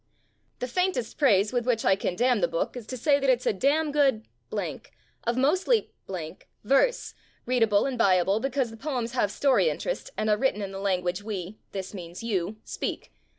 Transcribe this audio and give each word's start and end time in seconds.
The 0.57 0.67
faintest 0.67 1.19
praise 1.19 1.53
with 1.53 1.67
which 1.67 1.85
I 1.85 1.95
can 1.95 2.15
d 2.15 2.23
^n 2.23 2.41
the 2.41 2.47
book 2.47 2.75
is 2.75 2.87
to 2.87 2.97
say 2.97 3.19
that 3.19 3.29
it's 3.29 3.45
a 3.45 3.53
d 3.53 3.67
^n 3.67 3.91
good 3.93 4.23
b 4.49 4.57
k 4.79 4.89
of 5.25 5.37
mostly 5.37 5.91
verse, 6.63 7.13
readable 7.45 7.85
and 7.85 7.99
buyable 7.99 8.41
because 8.41 8.71
the 8.71 8.77
poems 8.77 9.11
have 9.11 9.29
story 9.31 9.69
interest 9.69 10.09
and 10.17 10.27
are 10.27 10.37
written 10.37 10.63
in 10.63 10.71
the 10.71 10.79
language 10.79 11.21
we, 11.21 11.59
this 11.71 11.93
means 11.93 12.23
you, 12.23 12.55
speak. 12.63 13.11